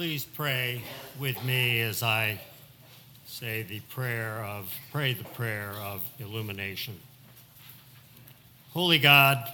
[0.00, 0.80] please pray
[1.18, 2.40] with me as I
[3.26, 6.98] say the prayer of pray the prayer of illumination.
[8.72, 9.46] Holy God,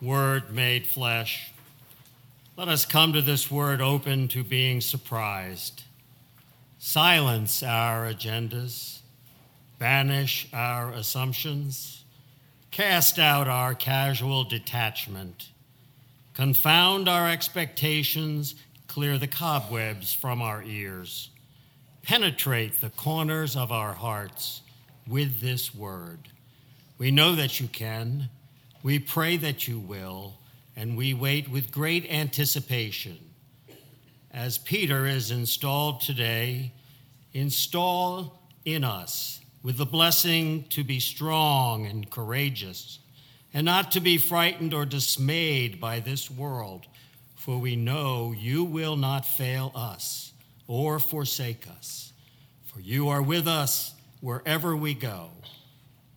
[0.00, 1.50] word made flesh,
[2.56, 5.82] let us come to this word open to being surprised.
[6.78, 9.00] Silence our agendas,
[9.78, 12.04] banish our assumptions,
[12.70, 15.50] cast out our casual detachment,
[16.32, 18.54] confound our expectations
[18.88, 21.28] Clear the cobwebs from our ears.
[22.02, 24.62] Penetrate the corners of our hearts
[25.06, 26.18] with this word.
[26.96, 28.30] We know that you can.
[28.82, 30.38] We pray that you will.
[30.74, 33.18] And we wait with great anticipation.
[34.32, 36.72] As Peter is installed today,
[37.34, 43.00] install in us with the blessing to be strong and courageous,
[43.52, 46.86] and not to be frightened or dismayed by this world
[47.38, 50.32] for we know you will not fail us
[50.66, 52.12] or forsake us,
[52.64, 55.30] for you are with us wherever we go.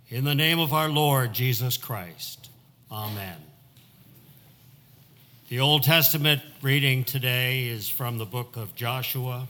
[0.09, 2.49] In the name of our Lord Jesus Christ,
[2.91, 3.37] amen.
[5.47, 9.47] The Old Testament reading today is from the book of Joshua,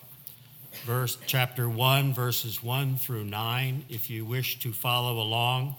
[0.85, 3.85] verse chapter 1 verses 1 through 9.
[3.87, 5.75] If you wish to follow along,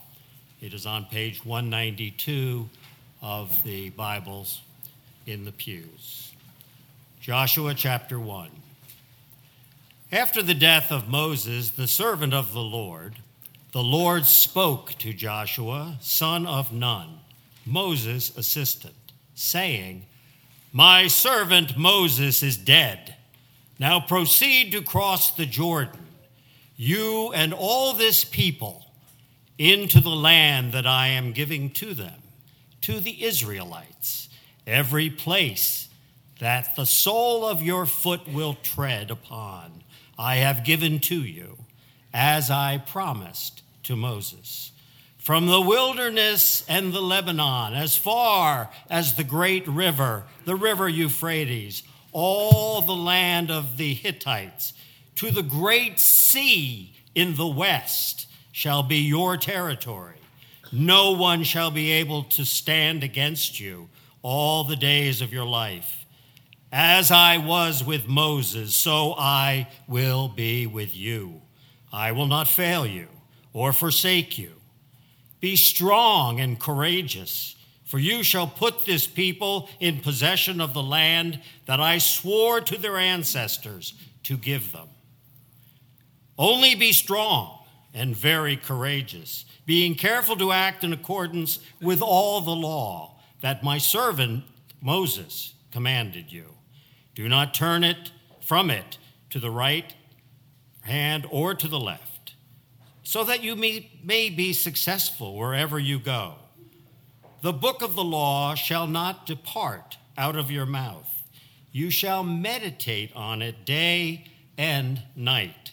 [0.63, 2.69] it is on page 192
[3.21, 4.63] of the Bibles
[5.27, 6.33] in the pews.
[7.21, 8.51] Joshua chapter 1.
[10.11, 13.15] After the death of Moses, the servant of the Lord,
[13.73, 17.21] the Lord spoke to Joshua, son of Nun,
[17.65, 18.95] Moses' assistant,
[19.35, 20.05] saying,
[20.73, 23.15] My servant Moses is dead.
[23.79, 26.07] Now proceed to cross the Jordan,
[26.77, 28.87] you and all this people,
[29.59, 32.21] into the land that I am giving to them,
[32.83, 34.29] to the Israelites
[34.67, 35.89] every place
[36.41, 39.85] that the sole of your foot will tread upon,
[40.19, 41.59] I have given to you,
[42.13, 44.73] as I promised to Moses.
[45.19, 51.85] From the wilderness and the Lebanon, as far as the great river, the river Euphrates,
[52.11, 54.73] all the land of the Hittites,
[55.17, 60.17] to the great sea in the west shall be your territory.
[60.73, 63.89] No one shall be able to stand against you
[64.23, 66.07] all the days of your life.
[66.71, 71.43] As I was with Moses, so I will be with you.
[71.93, 73.09] I will not fail you
[73.53, 74.53] or forsake you.
[75.41, 81.41] Be strong and courageous, for you shall put this people in possession of the land
[81.67, 84.89] that I swore to their ancestors to give them.
[86.39, 87.59] Only be strong
[87.93, 93.12] and very courageous, being careful to act in accordance with all the law
[93.43, 94.45] that my servant
[94.81, 96.55] Moses commanded you.
[97.15, 98.11] Do not turn it
[98.41, 98.99] from it
[99.31, 99.95] to the right
[100.83, 102.35] hand or to the left,
[103.03, 106.35] so that you may, may be successful wherever you go.
[107.43, 111.09] The book of the law shall not depart out of your mouth.
[111.71, 114.25] You shall meditate on it day
[114.57, 115.73] and night,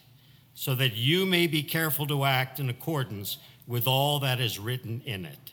[0.53, 3.37] so that you may be careful to act in accordance
[3.67, 5.48] with all that is written in it.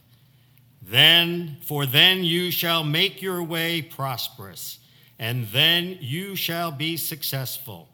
[0.89, 4.79] Then, for then you shall make your way prosperous,
[5.19, 7.89] and then you shall be successful.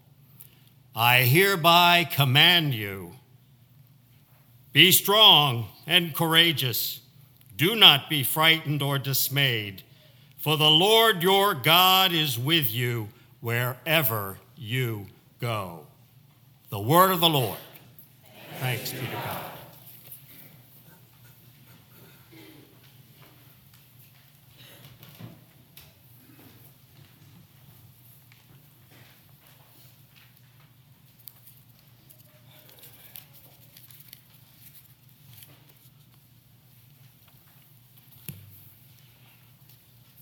[0.94, 3.14] I hereby command you
[4.74, 7.00] be strong and courageous.
[7.56, 9.82] Do not be frightened or dismayed,
[10.36, 13.08] for the Lord your God is with you
[13.40, 15.06] wherever you
[15.40, 15.86] go.
[16.68, 17.58] The word of the Lord.
[18.60, 19.51] Thanks be to God.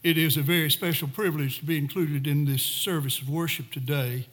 [0.02, 4.28] It is a very special privilege to be included in this service of worship today.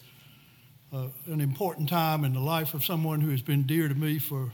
[0.93, 4.17] Uh, an important time in the life of someone who has been dear to me
[4.17, 4.53] for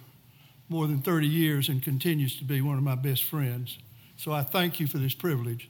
[0.69, 3.77] more than 30 years and continues to be one of my best friends.
[4.17, 5.69] So I thank you for this privilege.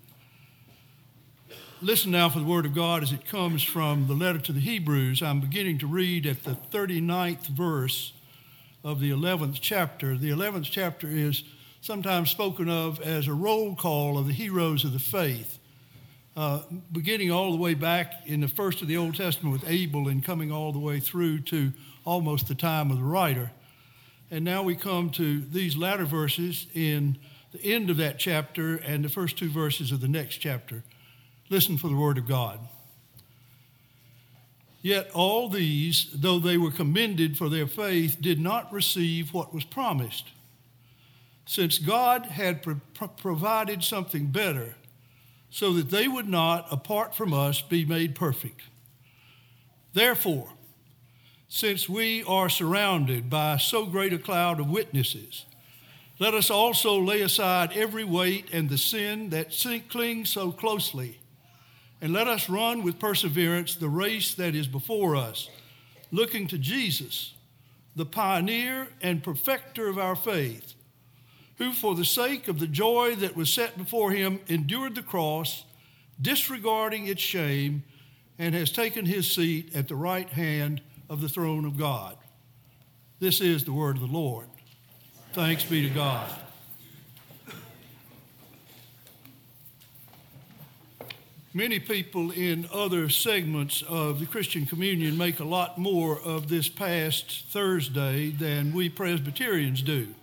[1.82, 4.62] Listen now for the Word of God as it comes from the letter to the
[4.62, 5.22] Hebrews.
[5.22, 8.14] I'm beginning to read at the 39th verse
[8.82, 10.16] of the 11th chapter.
[10.16, 11.44] The 11th chapter is
[11.84, 15.60] sometimes spoken of as a roll call of the heroes of the faith,
[16.38, 16.62] uh,
[16.94, 20.24] beginning all the way back in the first of the Old Testament with Abel and
[20.24, 21.74] coming all the way through to
[22.06, 23.52] almost the time of the writer.
[24.32, 27.18] And now we come to these latter verses in
[27.52, 30.84] the end of that chapter and the first two verses of the next chapter.
[31.50, 32.60] Listen for the word of God.
[34.82, 39.66] Yet all these, though they were commended for their faith, did not receive what was
[39.66, 40.30] promised.
[41.46, 44.76] Since God had pro- provided something better,
[45.50, 48.62] so that they would not, apart from us, be made perfect.
[49.94, 50.50] Therefore,
[51.48, 55.46] since we are surrounded by so great a cloud of witnesses,
[56.18, 59.54] let us also lay aside every weight and the sin that
[59.90, 61.20] clings so closely
[62.04, 65.50] and let us run with perseverance the race that is before us,
[66.12, 67.34] looking to Jesus,
[67.96, 70.74] the pioneer and perfecter of our faith,
[71.58, 75.66] who, for the sake of the joy that was set before him, endured the cross,
[76.22, 77.84] disregarding its shame,
[78.40, 82.18] and has taken his seat at the right hand of the throne of God.
[83.20, 84.48] This is the word of the Lord.
[85.34, 86.30] Thanks be to God.
[91.56, 96.68] Many people in other segments of the Christian communion make a lot more of this
[96.68, 100.16] past Thursday than we Presbyterians do.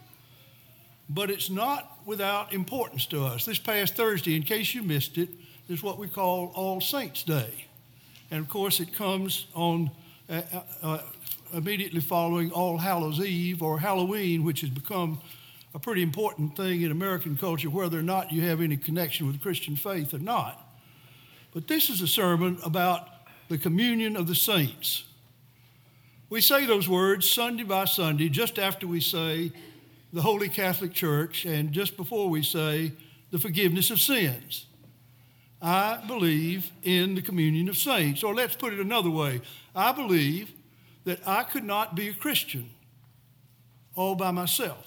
[1.12, 3.44] But it's not without importance to us.
[3.44, 5.28] This past Thursday, in case you missed it,
[5.68, 7.66] is what we call All Saints' Day.
[8.30, 9.90] And of course, it comes on
[10.28, 10.98] uh, uh, uh
[11.52, 15.20] immediately following All Hallows Eve or Halloween, which has become
[15.74, 19.40] a pretty important thing in American culture, whether or not you have any connection with
[19.40, 20.64] Christian faith or not.
[21.52, 23.08] But this is a sermon about
[23.48, 25.02] the communion of the saints.
[26.28, 29.50] We say those words Sunday by Sunday, just after we say
[30.12, 32.92] the Holy Catholic Church and just before we say
[33.30, 34.66] the forgiveness of sins.
[35.62, 38.24] I believe in the communion of saints.
[38.24, 39.40] Or let's put it another way
[39.74, 40.50] I believe
[41.04, 42.70] that I could not be a Christian
[43.94, 44.86] all by myself.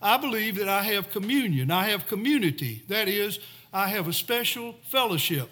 [0.00, 2.82] I believe that I have communion, I have community.
[2.88, 3.38] That is,
[3.72, 5.48] I have a special fellowship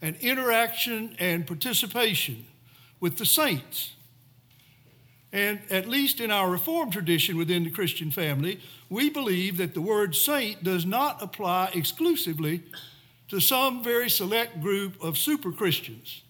[0.00, 2.46] and interaction and participation
[3.00, 3.92] with the saints.
[5.32, 9.80] And at least in our Reformed tradition within the Christian family, we believe that the
[9.80, 12.62] word saint does not apply exclusively
[13.28, 16.22] to some very select group of super Christians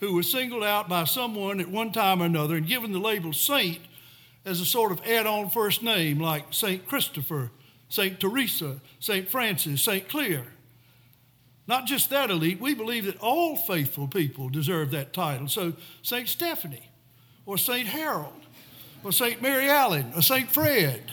[0.00, 3.32] who were singled out by someone at one time or another and given the label
[3.32, 3.80] saint
[4.44, 6.86] as a sort of add on first name like St.
[6.88, 7.50] Christopher,
[7.88, 8.18] St.
[8.18, 9.28] Teresa, St.
[9.28, 10.08] Francis, St.
[10.08, 10.46] Clare.
[11.68, 15.46] Not just that elite, we believe that all faithful people deserve that title.
[15.46, 16.28] So, St.
[16.28, 16.90] Stephanie,
[17.46, 17.86] or St.
[17.86, 18.32] Harold,
[19.04, 19.42] or St.
[19.42, 20.50] Mary Allen, or St.
[20.50, 21.12] Fred.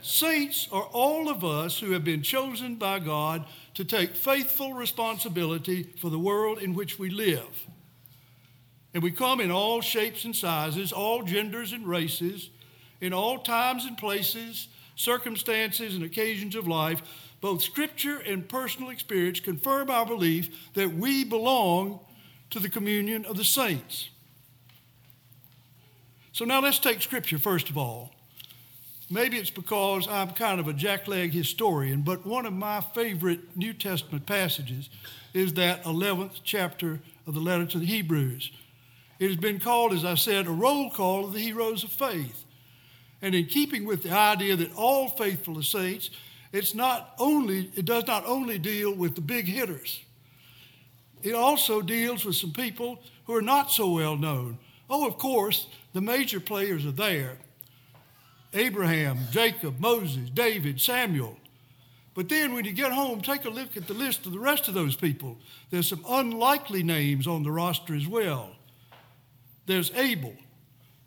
[0.00, 3.44] Saints are all of us who have been chosen by God
[3.74, 7.66] to take faithful responsibility for the world in which we live.
[8.94, 12.50] And we come in all shapes and sizes, all genders and races,
[13.00, 17.02] in all times and places, circumstances and occasions of life
[17.40, 22.00] both scripture and personal experience confirm our belief that we belong
[22.50, 24.10] to the communion of the saints.
[26.38, 28.12] So now let's take scripture first of all.
[29.10, 33.72] Maybe it's because I'm kind of a jackleg historian, but one of my favorite New
[33.72, 34.88] Testament passages
[35.34, 38.52] is that 11th chapter of the letter to the Hebrews.
[39.18, 42.44] It has been called, as I said, a roll call of the heroes of faith.
[43.20, 46.10] And in keeping with the idea that all faithful saints
[46.52, 50.04] it's not only, it does not only deal with the big hitters,
[51.20, 54.58] it also deals with some people who are not so well known.
[54.90, 57.38] Oh, of course, the major players are there
[58.54, 61.36] Abraham, Jacob, Moses, David, Samuel.
[62.14, 64.66] But then when you get home, take a look at the list of the rest
[64.66, 65.38] of those people.
[65.70, 68.56] There's some unlikely names on the roster as well.
[69.66, 70.34] There's Abel,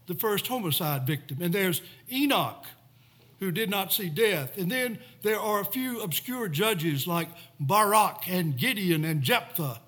[0.07, 2.65] the first homicide victim, and there's Enoch,
[3.39, 4.57] who did not see death.
[4.57, 7.27] And then there are a few obscure judges like
[7.59, 9.81] Barak and Gideon and Jephthah,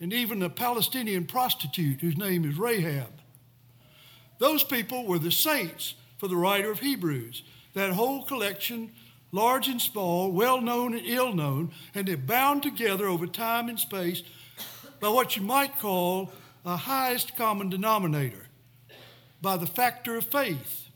[0.00, 3.20] and even a Palestinian prostitute whose name is Rahab.
[4.38, 7.42] Those people were the saints for the writer of Hebrews.
[7.74, 8.92] That whole collection,
[9.32, 13.78] large and small, well known and ill known, and they're bound together over time and
[13.78, 14.22] space
[15.00, 16.32] by what you might call
[16.64, 18.46] a highest common denominator,
[19.40, 20.88] by the factor of faith.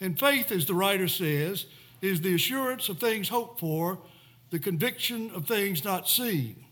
[0.00, 1.66] And faith, as the writer says,
[2.02, 3.98] is the assurance of things hoped for,
[4.50, 6.65] the conviction of things not seen.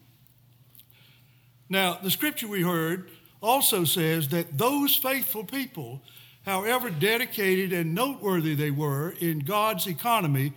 [1.68, 6.02] Now, the scripture we heard also says that those faithful people,
[6.44, 10.52] however dedicated and noteworthy they were in God's economy,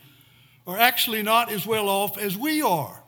[0.66, 3.04] are actually not as well off as we are.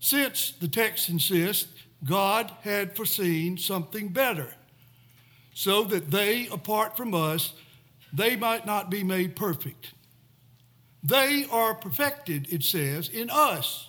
[0.00, 1.72] Since, the text insists,
[2.04, 4.54] God had foreseen something better,
[5.52, 7.54] so that they, apart from us,
[8.12, 9.94] they might not be made perfect.
[11.02, 13.87] They are perfected, it says, in us.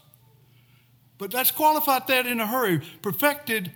[1.19, 2.81] But let's qualify that in a hurry.
[3.03, 3.71] Perfected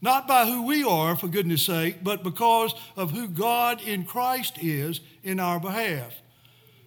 [0.00, 4.56] Not by who we are, for goodness sake, but because of who God in Christ
[4.62, 6.14] is in our behalf.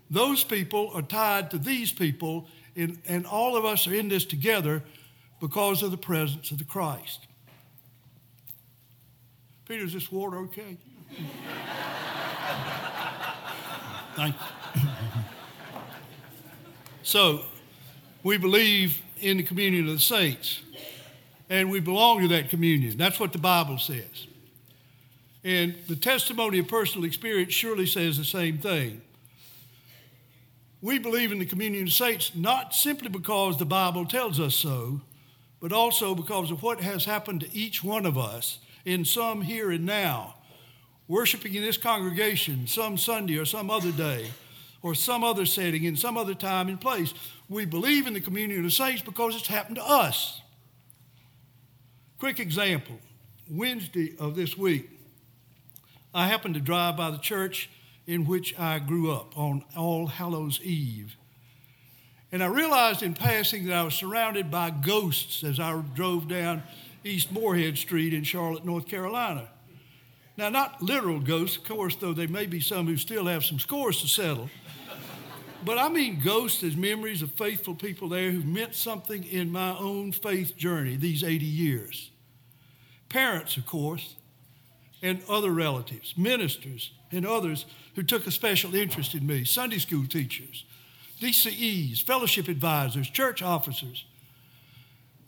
[0.09, 4.23] Those people are tied to these people, and, and all of us are in this
[4.23, 4.81] together
[5.41, 7.27] because of the presence of the Christ.
[9.67, 10.77] Peter, is this water okay?
[14.15, 14.35] Thank
[14.75, 14.81] you.
[17.03, 17.41] so,
[18.23, 20.61] we believe in the communion of the saints,
[21.49, 22.97] and we belong to that communion.
[22.97, 24.27] That's what the Bible says.
[25.43, 29.01] And the testimony of personal experience surely says the same thing.
[30.81, 35.01] We believe in the communion of saints not simply because the Bible tells us so,
[35.59, 39.71] but also because of what has happened to each one of us in some here
[39.71, 40.35] and now,
[41.07, 44.27] worshiping in this congregation some Sunday or some other day
[44.81, 47.13] or some other setting in some other time and place.
[47.49, 50.41] We believe in the communion of saints because it's happened to us.
[52.19, 52.97] Quick example
[53.49, 54.89] Wednesday of this week,
[56.13, 57.69] I happened to drive by the church
[58.07, 61.15] in which I grew up on All Hallows Eve.
[62.31, 66.63] And I realized in passing that I was surrounded by ghosts as I drove down
[67.03, 69.49] East Morehead Street in Charlotte, North Carolina.
[70.37, 73.59] Now, not literal ghosts, of course, though there may be some who still have some
[73.59, 74.49] scores to settle.
[75.63, 79.77] But I mean ghosts as memories of faithful people there who've meant something in my
[79.77, 82.09] own faith journey these 80 years.
[83.09, 84.15] Parents, of course,
[85.03, 90.07] and other relatives, ministers, and others who took a special interest in me, Sunday school
[90.07, 90.65] teachers,
[91.19, 94.05] DCEs, fellowship advisors, church officers.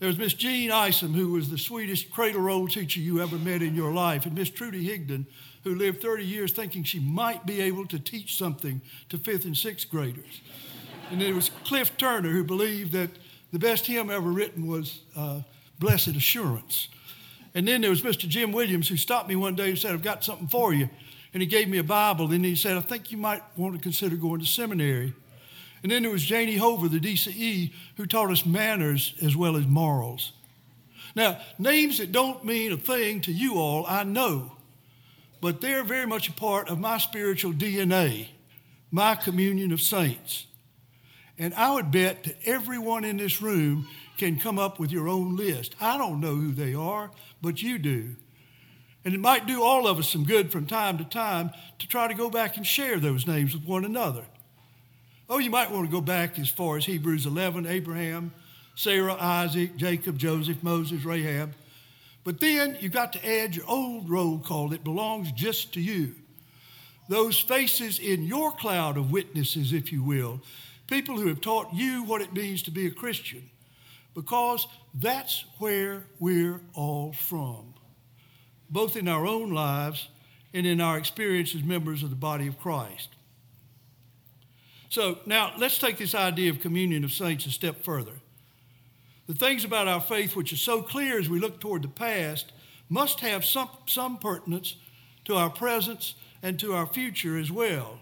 [0.04, 3.62] There was Miss Jean Isom, who was the sweetest cradle roll teacher you ever met
[3.62, 5.26] in your life, and Miss Trudy Higdon,
[5.64, 9.56] who lived 30 years thinking she might be able to teach something to fifth and
[9.56, 10.42] sixth graders.
[11.10, 13.12] and then there was Cliff Turner, who believed that
[13.54, 15.40] the best hymn ever written was uh,
[15.80, 16.90] Blessed Assurance.
[17.56, 18.28] And then there was Mr.
[18.28, 20.90] Jim Williams, who stopped me one day and said, I've got something for you.
[21.34, 22.30] And he gave me a Bible.
[22.30, 25.14] And he said, I think you might want to consider going to seminary.
[25.84, 29.68] And then there was Janie Hover, the DCE, who taught us manners as well as
[29.68, 30.32] morals.
[31.16, 34.54] Now, names that don't mean a thing to you all, I know
[35.44, 38.30] but they're very much a part of my spiritual DNA,
[38.92, 40.46] my communion of saints.
[41.38, 43.86] And I would bet that everyone in this room
[44.18, 45.76] can come up with your own list.
[45.82, 47.12] I don't know who they are,
[47.42, 48.16] but you do.
[49.04, 52.08] And it might do all of us some good from time to time to try
[52.08, 54.24] to go back and share those names with one another.
[55.30, 58.34] Oh, you might want to go back as far as Hebrews 11 Abraham,
[58.76, 61.54] Sarah, Isaac, Jacob, Joseph, Moses, Rahab.
[62.24, 66.16] But then you've got to add your old roll call that belongs just to you.
[67.10, 70.42] Those faces in your cloud of witnesses, if you will,
[70.88, 73.50] people who have taught you what it means to be a Christian,
[74.14, 77.74] because that's where we're all from,
[78.70, 80.08] both in our own lives
[80.54, 83.10] and in our experience as members of the body of Christ.
[84.94, 88.12] So now let's take this idea of communion of saints a step further.
[89.26, 92.52] The things about our faith which are so clear as we look toward the past
[92.90, 94.76] must have some, some pertinence
[95.26, 98.02] to our presence and to our future as well.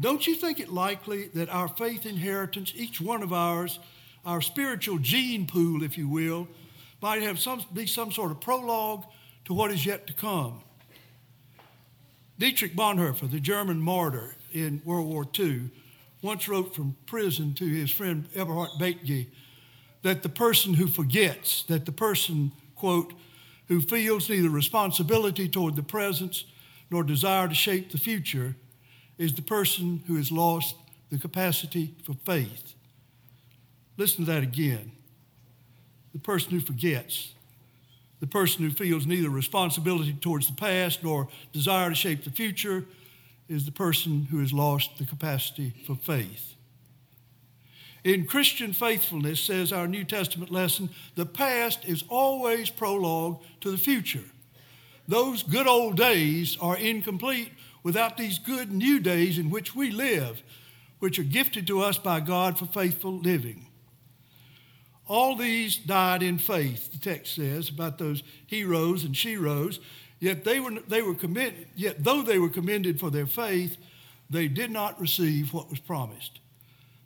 [0.00, 3.78] Don't you think it likely that our faith inheritance, each one of ours,
[4.24, 6.48] our spiritual gene pool, if you will,
[7.02, 9.04] might have some, be some sort of prologue
[9.44, 10.62] to what is yet to come?
[12.38, 15.70] Dietrich Bonhoeffer, the German martyr in World War II,
[16.22, 19.26] once wrote from prison to his friend Eberhard Bethge
[20.02, 23.12] that the person who forgets, that the person, quote,
[23.68, 26.44] who feels neither responsibility toward the present
[26.90, 28.56] nor desire to shape the future
[29.18, 30.74] is the person who has lost
[31.10, 32.74] the capacity for faith.
[33.96, 34.92] Listen to that again.
[36.12, 37.34] The person who forgets,
[38.20, 42.84] the person who feels neither responsibility towards the past nor desire to shape the future
[43.48, 46.54] is the person who has lost the capacity for faith.
[48.04, 53.78] In Christian faithfulness, says our New Testament lesson, the past is always prologue to the
[53.78, 54.24] future.
[55.08, 57.50] Those good old days are incomplete
[57.82, 60.42] without these good new days in which we live,
[60.98, 63.66] which are gifted to us by God for faithful living.
[65.06, 69.78] All these died in faith, the text says about those heroes and sheroes.
[70.20, 73.76] Yet they were, they were commended, yet though they were commended for their faith,
[74.28, 76.40] they did not receive what was promised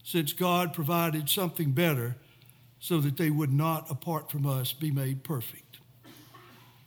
[0.02, 2.16] since God provided something better
[2.80, 5.78] so that they would not, apart from us, be made perfect.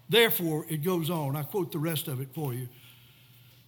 [0.09, 1.35] Therefore, it goes on.
[1.35, 2.67] I quote the rest of it for you.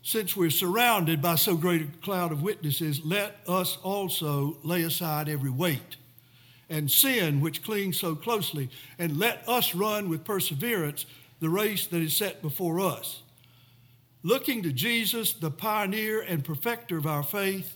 [0.04, 5.30] Since we're surrounded by so great a cloud of witnesses, let us also lay aside
[5.30, 5.98] every weight
[6.70, 11.06] and sin which clings so closely, and let us run with perseverance
[11.40, 13.22] the race that is set before us.
[14.24, 17.76] Looking to Jesus, the pioneer and perfecter of our faith,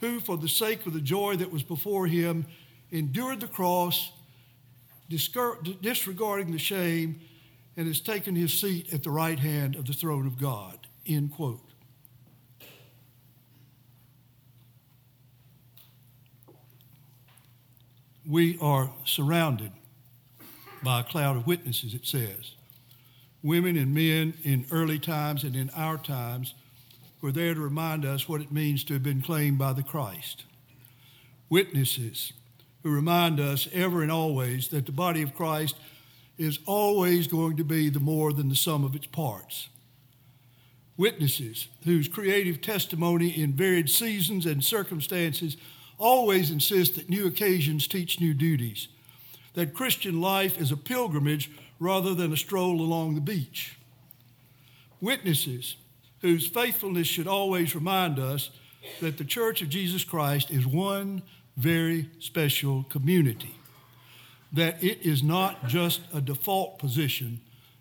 [0.00, 2.46] who, for the sake of the joy that was before him,
[2.90, 4.12] endured the cross,
[5.08, 7.20] disregarding the shame,
[7.76, 10.86] and has taken his seat at the right hand of the throne of God.
[11.06, 11.60] End quote.
[18.26, 19.72] We are surrounded
[20.82, 22.52] by a cloud of witnesses, it says.
[23.44, 26.54] Women and men in early times and in our times
[27.20, 30.44] were there to remind us what it means to have been claimed by the Christ.
[31.50, 32.32] Witnesses
[32.82, 35.76] who remind us ever and always that the body of Christ
[36.38, 39.68] is always going to be the more than the sum of its parts.
[40.96, 45.58] Witnesses whose creative testimony in varied seasons and circumstances
[45.98, 48.88] always insist that new occasions teach new duties,
[49.52, 51.50] that Christian life is a pilgrimage
[51.84, 53.76] rather than a stroll along the beach.
[55.00, 55.76] Witnesses
[56.20, 58.50] whose faithfulness should always remind us
[59.02, 61.22] that the Church of Jesus Christ is one
[61.58, 63.54] very special community,
[64.50, 67.40] that it is not just a default position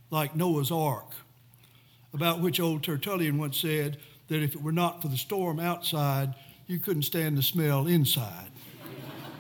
[0.10, 1.12] like Noah's Ark,
[2.14, 6.36] about which old Tertullian once said that if it were not for the storm outside,
[6.68, 8.52] you couldn't stand the smell inside.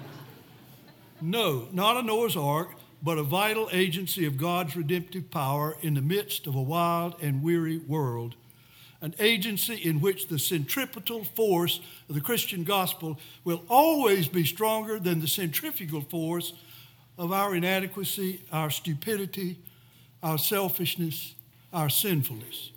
[1.22, 2.70] no, not a Noah's Ark,
[3.04, 7.44] but a vital agency of God's redemptive power in the midst of a wild and
[7.44, 8.36] weary world
[9.04, 14.98] an agency in which the centripetal force of the Christian gospel will always be stronger
[14.98, 16.54] than the centrifugal force
[17.18, 19.58] of our inadequacy, our stupidity,
[20.24, 21.36] our selfishness,
[21.74, 22.72] our sinfulness.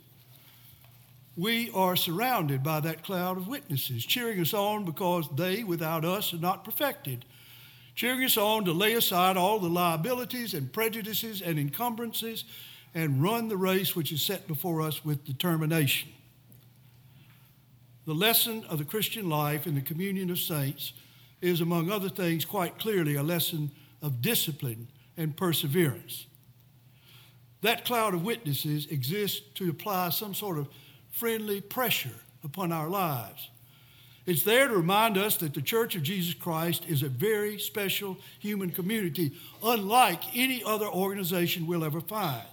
[1.37, 6.33] We are surrounded by that cloud of witnesses, cheering us on because they, without us,
[6.33, 7.23] are not perfected,
[7.97, 12.45] cheering us on to lay aside all the liabilities and prejudices and encumbrances
[12.93, 16.07] and run the race which is set before us with determination.
[18.05, 20.93] The lesson of the Christian life in the communion of saints
[21.41, 23.71] is, among other things, quite clearly a lesson
[24.03, 26.27] of discipline and perseverance.
[27.61, 30.69] That cloud of witnesses exists to apply some sort of
[31.09, 33.49] friendly pressure upon our lives.
[34.27, 38.17] It's there to remind us that the Church of Jesus Christ is a very special
[38.39, 39.31] human community,
[39.63, 42.45] unlike any other organization we'll ever find.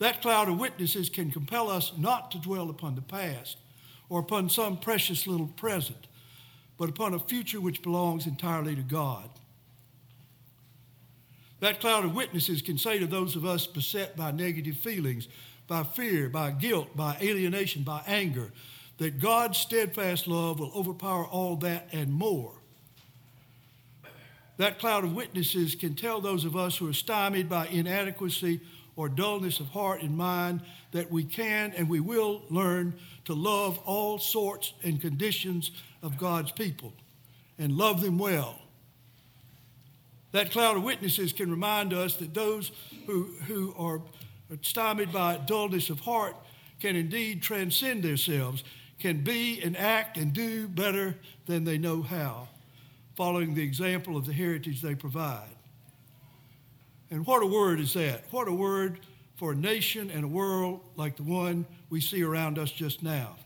[0.00, 3.56] That cloud of witnesses can compel us not to dwell upon the past,
[4.10, 6.06] or upon some precious little present,
[6.76, 9.30] but upon a future which belongs entirely to God.
[11.60, 15.26] That cloud of witnesses can say to those of us beset by negative feelings,
[15.66, 18.52] by fear, by guilt, by alienation, by anger,
[18.98, 22.52] that God's steadfast love will overpower all that and more.
[24.58, 28.60] That cloud of witnesses can tell those of us who are stymied by inadequacy
[28.96, 32.92] or dullness of heart and mind that we can and we will learn
[33.26, 35.70] to love all sorts and conditions
[36.02, 36.92] of God's people
[37.58, 38.58] and love them well.
[40.32, 42.72] That cloud of witnesses can remind us that those
[43.06, 44.00] who, who are
[44.62, 46.36] stymied by dullness of heart
[46.80, 48.64] can indeed transcend themselves,
[48.98, 51.14] can be and act and do better
[51.46, 52.48] than they know how,
[53.16, 55.48] following the example of the heritage they provide.
[57.10, 58.24] And what a word is that?
[58.30, 59.00] What a word
[59.36, 63.36] for a nation and a world like the one we see around us just now.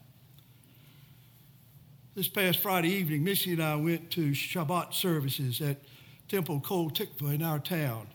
[2.14, 5.78] This past Friday evening, Missy and I went to Shabbat services at
[6.28, 8.06] Temple Kol Tikva in our town.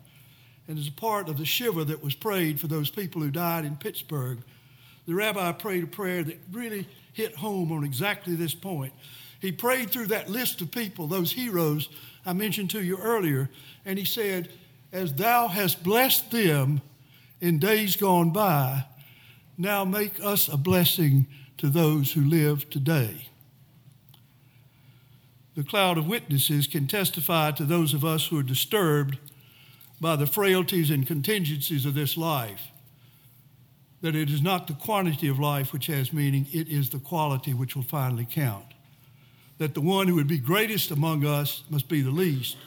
[0.68, 3.64] And as a part of the Shiva that was prayed for those people who died
[3.64, 4.40] in Pittsburgh,
[5.08, 6.88] the rabbi prayed a prayer that really
[7.18, 8.94] hit home on exactly this point.
[9.40, 11.90] He prayed through that list of people, those heroes
[12.28, 13.50] I mentioned to you earlier,
[13.86, 14.50] and he said,
[14.94, 16.82] As thou hast blessed them
[17.42, 18.86] in days gone by,
[19.58, 21.26] now make us a blessing
[21.58, 23.30] to those who live today.
[25.56, 29.18] The cloud of witnesses can testify to those of us who are disturbed
[30.00, 32.62] by the frailties and contingencies of this life
[34.02, 37.54] that it is not the quantity of life which has meaning, it is the quality
[37.54, 38.66] which will finally count.
[39.58, 42.58] That the one who would be greatest among us must be the least.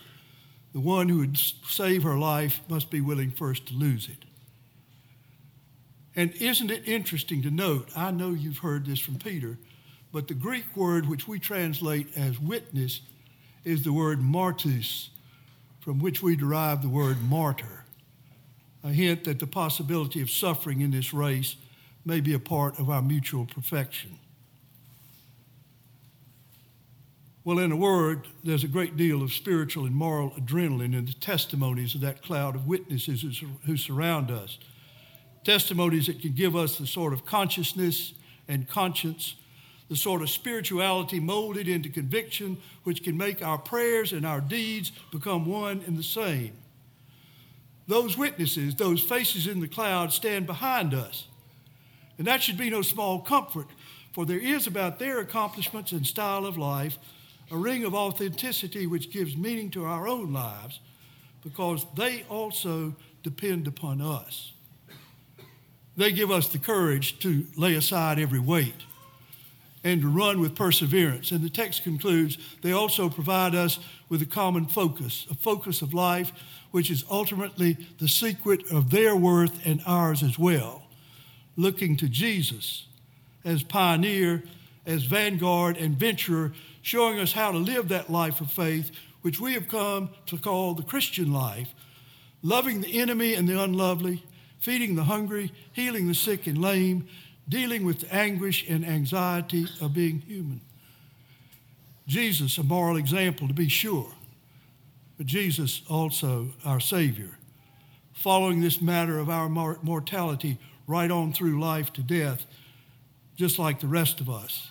[0.72, 4.24] The one who would save her life must be willing first to lose it.
[6.16, 7.88] And isn't it interesting to note?
[7.96, 9.56] I know you've heard this from Peter,
[10.12, 13.00] but the Greek word which we translate as witness
[13.64, 15.10] is the word martus,
[15.78, 17.79] from which we derive the word martyr.
[18.82, 21.56] A hint that the possibility of suffering in this race
[22.04, 24.18] may be a part of our mutual perfection.
[27.42, 31.14] Well, in a word, there's a great deal of spiritual and moral adrenaline in the
[31.14, 34.58] testimonies of that cloud of witnesses who surround us.
[35.42, 38.12] Testimonies that can give us the sort of consciousness
[38.46, 39.36] and conscience,
[39.88, 44.92] the sort of spirituality molded into conviction which can make our prayers and our deeds
[45.10, 46.52] become one and the same.
[47.90, 51.26] Those witnesses, those faces in the cloud, stand behind us.
[52.18, 53.66] And that should be no small comfort,
[54.12, 57.00] for there is about their accomplishments and style of life
[57.50, 60.78] a ring of authenticity which gives meaning to our own lives
[61.42, 64.52] because they also depend upon us.
[65.96, 68.84] They give us the courage to lay aside every weight
[69.82, 71.32] and to run with perseverance.
[71.32, 75.94] And the text concludes they also provide us with a common focus, a focus of
[75.94, 76.32] life
[76.70, 80.82] which is ultimately the secret of their worth and ours as well,
[81.56, 82.86] looking to Jesus
[83.44, 84.42] as pioneer,
[84.84, 88.90] as vanguard and venturer showing us how to live that life of faith,
[89.22, 91.68] which we have come to call the Christian life,
[92.42, 94.24] loving the enemy and the unlovely,
[94.58, 97.06] feeding the hungry, healing the sick and lame,
[97.48, 100.60] dealing with the anguish and anxiety of being human.
[102.10, 104.10] Jesus, a moral example to be sure,
[105.16, 107.38] but Jesus also our Savior,
[108.12, 112.46] following this matter of our mortality right on through life to death,
[113.36, 114.70] just like the rest of us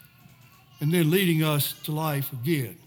[0.79, 2.77] and then leading us to life again.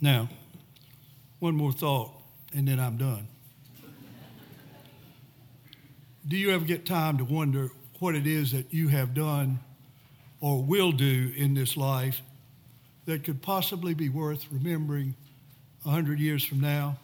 [0.00, 0.28] Now,
[1.40, 2.12] one more thought,
[2.54, 3.26] and then I'm done.
[6.28, 9.60] Do you ever get time to wonder what it is that you have done
[10.42, 12.20] or will do in this life
[13.06, 15.14] that could possibly be worth remembering
[15.86, 16.98] a hundred years from now?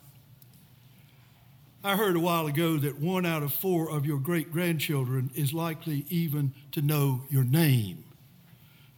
[1.82, 5.54] I heard a while ago that one out of four of your great grandchildren is
[5.54, 8.04] likely even to know your name,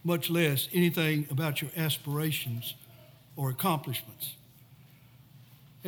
[0.03, 2.73] much less anything about your aspirations
[3.37, 4.36] or accomplishments.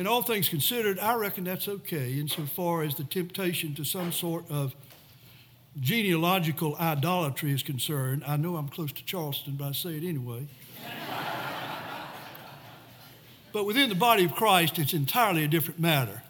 [0.00, 4.50] And all things considered, I reckon that's okay insofar as the temptation to some sort
[4.50, 4.74] of
[5.78, 8.24] genealogical idolatry is concerned.
[8.26, 10.46] I know I'm close to Charleston, but I say it anyway.
[13.52, 16.22] but within the body of Christ, it's entirely a different matter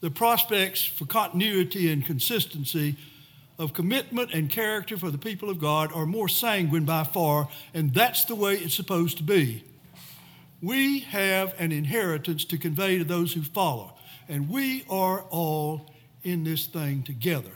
[0.00, 2.96] the prospects for continuity and consistency
[3.60, 7.94] of commitment and character for the people of God are more sanguine by far, and
[7.94, 9.62] that's the way it's supposed to be.
[10.62, 13.94] We have an inheritance to convey to those who follow,
[14.28, 15.90] and we are all
[16.22, 17.52] in this thing together.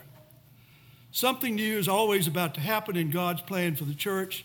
[1.12, 4.44] Something new is always about to happen in God's plan for the church,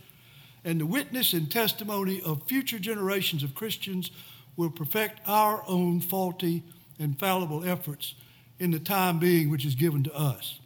[0.64, 4.12] and the witness and testimony of future generations of Christians
[4.58, 6.64] will perfect our own faulty
[7.00, 8.14] infallible efforts
[8.60, 10.60] in the time being which is given to us.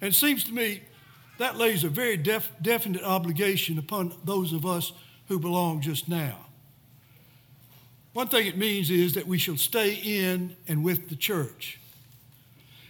[0.00, 0.82] And it seems to me
[1.38, 4.92] that lays a very def- definite obligation upon those of us
[5.28, 6.46] who belong just now.
[8.12, 11.80] One thing it means is that we shall stay in and with the church.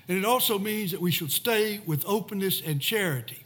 [0.07, 3.45] And it also means that we shall stay with openness and charity.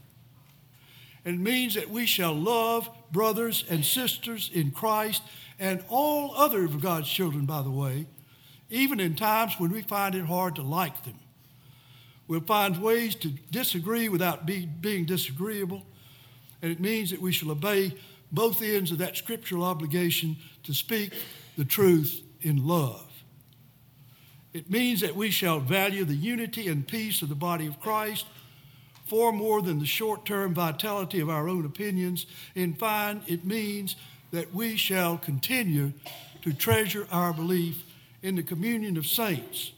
[1.24, 5.22] And it means that we shall love brothers and sisters in Christ
[5.58, 8.06] and all other of God's children, by the way,
[8.70, 11.18] even in times when we find it hard to like them.
[12.26, 15.84] We'll find ways to disagree without be, being disagreeable,
[16.60, 17.94] and it means that we shall obey
[18.32, 21.12] both ends of that scriptural obligation to speak
[21.56, 23.04] the truth in love.
[24.52, 28.26] It means that we shall value the unity and peace of the body of Christ
[29.06, 32.26] far more than the short term vitality of our own opinions.
[32.54, 33.96] In fine, it means
[34.32, 35.92] that we shall continue
[36.42, 37.82] to treasure our belief
[38.22, 39.72] in the communion of saints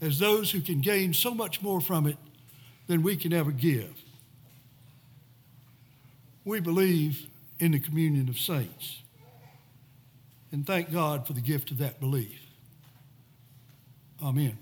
[0.00, 2.16] as those who can gain so much more from it
[2.88, 4.02] than we can ever give.
[6.44, 7.28] We believe
[7.62, 9.02] in the communion of saints
[10.50, 12.40] and thank God for the gift of that belief.
[14.20, 14.58] Amen.